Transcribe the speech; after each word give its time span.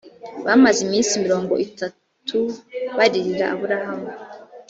bamaze 0.45 0.79
iminsi 0.87 1.21
mirongo 1.25 1.53
itatu 1.67 2.37
baririra 2.97 3.45
aburahamu 3.53 4.09